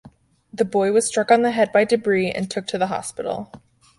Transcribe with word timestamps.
The 0.51 0.65
boy 0.65 0.91
was 0.93 1.05
struck 1.05 1.29
on 1.29 1.43
the 1.43 1.51
head 1.51 1.71
by 1.71 1.83
debris 1.85 2.31
and 2.31 2.49
took 2.49 2.65
to 2.65 2.79
the 2.79 2.87
hospital. 2.87 3.51